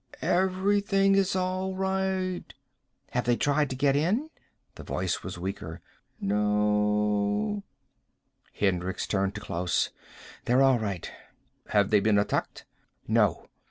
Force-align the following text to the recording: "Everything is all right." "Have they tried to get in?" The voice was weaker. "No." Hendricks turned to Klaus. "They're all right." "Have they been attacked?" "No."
"Everything 0.23 1.13
is 1.13 1.35
all 1.35 1.75
right." 1.75 2.55
"Have 3.11 3.25
they 3.25 3.35
tried 3.37 3.69
to 3.69 3.75
get 3.75 3.95
in?" 3.95 4.31
The 4.73 4.81
voice 4.81 5.21
was 5.21 5.37
weaker. 5.37 5.79
"No." 6.19 7.61
Hendricks 8.51 9.05
turned 9.05 9.35
to 9.35 9.41
Klaus. 9.41 9.91
"They're 10.45 10.63
all 10.63 10.79
right." 10.79 11.07
"Have 11.67 11.91
they 11.91 11.99
been 11.99 12.17
attacked?" 12.17 12.65
"No." 13.07 13.45